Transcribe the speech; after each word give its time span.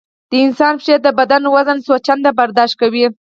د 0.29 0.31
انسان 0.45 0.73
پښې 0.79 0.95
د 1.01 1.07
بدن 1.19 1.43
وزن 1.55 1.77
څو 1.85 1.93
چنده 2.05 2.31
برداشت 2.39 2.75
کوي. 2.81 3.05